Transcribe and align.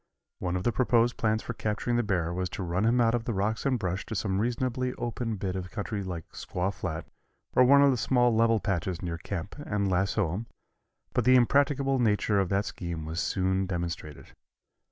One 0.39 0.55
of 0.55 0.63
the 0.63 0.71
proposed 0.71 1.15
plans 1.17 1.43
for 1.43 1.53
capturing 1.53 1.95
the 1.95 2.01
bear 2.01 2.33
was 2.33 2.49
to 2.57 2.63
run 2.63 2.85
him 2.85 2.99
out 2.99 3.13
of 3.13 3.25
the 3.25 3.35
rocks 3.35 3.67
and 3.67 3.77
brush 3.77 4.03
to 4.07 4.15
some 4.15 4.39
reasonably 4.41 4.95
open 4.95 5.35
bit 5.35 5.55
of 5.55 5.69
country 5.69 6.01
like 6.01 6.27
Squaw 6.31 6.73
Flat 6.73 7.05
or 7.53 7.63
one 7.63 7.83
of 7.83 7.91
the 7.91 7.97
small 7.97 8.35
level 8.35 8.59
patches 8.59 9.03
near 9.03 9.19
camp 9.19 9.55
and 9.59 9.91
lasso 9.91 10.33
him, 10.33 10.47
but 11.13 11.23
the 11.23 11.35
impracticable 11.35 11.99
nature 11.99 12.39
of 12.39 12.49
that 12.49 12.65
scheme 12.65 13.05
was 13.05 13.19
soon 13.19 13.67
demonstrated. 13.67 14.29